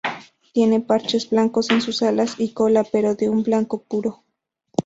Tiene 0.51 0.79
parches 0.81 1.29
blancos 1.29 1.69
en 1.69 1.79
sus 1.79 2.01
alas 2.01 2.39
y 2.39 2.53
cola, 2.53 2.83
pero 2.83 3.13
de 3.13 3.29
un 3.29 3.43
blanco 3.43 3.83
puro. 3.87 4.23